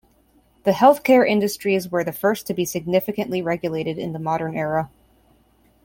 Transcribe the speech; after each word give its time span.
The 0.63 0.71
healthcare 0.71 1.29
industries 1.29 1.89
were 1.91 2.03
the 2.03 2.11
first 2.11 2.47
to 2.47 2.55
be 2.55 2.65
significantly 2.65 3.43
regulated 3.43 3.99
in 3.99 4.13
the 4.13 4.17
modern 4.19 4.57
era. 4.57 4.89